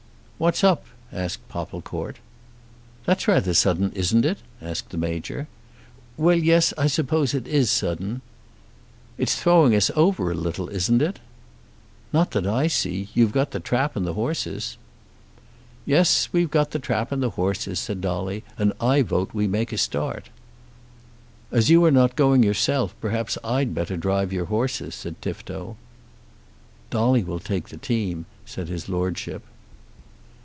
"What's 0.41 0.63
up?" 0.63 0.87
asked 1.13 1.47
Popplecourt. 1.49 2.17
"That's 3.05 3.27
rather 3.27 3.53
sudden; 3.53 3.91
isn't 3.91 4.25
it?" 4.25 4.39
asked 4.59 4.89
the 4.89 4.97
Major. 4.97 5.47
"Well; 6.17 6.35
yes; 6.35 6.73
I 6.79 6.87
suppose 6.87 7.35
it 7.35 7.45
is 7.47 7.69
sudden." 7.69 8.23
"It's 9.19 9.35
throwing 9.39 9.75
us 9.75 9.91
over 9.95 10.31
a 10.31 10.33
little, 10.33 10.67
isn't 10.69 10.99
it?" 10.99 11.19
"Not 12.11 12.31
that 12.31 12.47
I 12.47 12.65
see. 12.65 13.09
You've 13.13 13.33
got 13.33 13.51
the 13.51 13.59
trap 13.59 13.95
and 13.95 14.03
the 14.03 14.15
horses." 14.15 14.77
"Yes; 15.85 16.29
we've 16.31 16.49
got 16.49 16.71
the 16.71 16.79
trap 16.79 17.11
and 17.11 17.21
the 17.21 17.29
horses," 17.37 17.79
said 17.79 18.01
Dolly, 18.01 18.43
"and 18.57 18.73
I 18.81 19.03
vote 19.03 19.35
we 19.35 19.45
make 19.45 19.71
a 19.71 19.77
start." 19.77 20.29
"As 21.51 21.69
you 21.69 21.85
are 21.85 21.91
not 21.91 22.15
going 22.15 22.41
yourself, 22.41 22.95
perhaps 22.99 23.37
I'd 23.43 23.75
better 23.75 23.95
drive 23.95 24.33
your 24.33 24.45
horses," 24.45 24.95
said 24.95 25.21
Tifto. 25.21 25.77
"Dolly 26.89 27.23
will 27.23 27.39
take 27.39 27.69
the 27.69 27.77
team," 27.77 28.25
said 28.43 28.69
his 28.69 28.89
Lordship. 28.89 29.43